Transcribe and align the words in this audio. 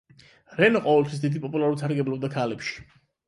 რენო 0.61 0.79
ყოველთვის 0.85 1.21
დიდი 1.27 1.43
პოპულარობით 1.45 1.83
სარგებლობდა 1.85 2.31
ქალებში. 2.39 2.81